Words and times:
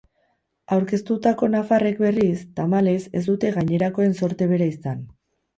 Aurkeztutako 0.77 1.49
nafarrek, 1.57 2.01
berriz, 2.05 2.39
tamalez, 2.61 2.97
ez 3.21 3.23
dute 3.29 3.55
gainerakoen 3.59 4.21
zorte 4.23 4.49
bera 4.55 4.73
izan. 4.77 5.07